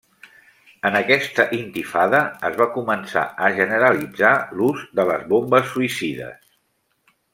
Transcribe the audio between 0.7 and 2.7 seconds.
En aquesta intifada, es va